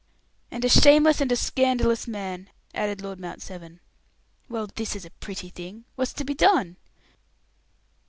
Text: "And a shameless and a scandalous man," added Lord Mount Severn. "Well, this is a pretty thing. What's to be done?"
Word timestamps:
"And 0.49 0.65
a 0.65 0.69
shameless 0.69 1.21
and 1.21 1.31
a 1.31 1.35
scandalous 1.35 2.07
man," 2.07 2.49
added 2.73 3.01
Lord 3.03 3.19
Mount 3.19 3.39
Severn. 3.43 3.81
"Well, 4.49 4.65
this 4.65 4.95
is 4.95 5.05
a 5.05 5.11
pretty 5.11 5.49
thing. 5.49 5.85
What's 5.93 6.13
to 6.13 6.23
be 6.25 6.33
done?" 6.33 6.77